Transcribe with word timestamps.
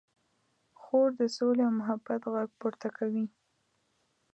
خور 0.81 1.07
د 1.19 1.21
سولې 1.37 1.61
او 1.67 1.73
محبت 1.79 2.21
غږ 2.33 2.49
پورته 2.59 2.89
کوي. 2.97 3.25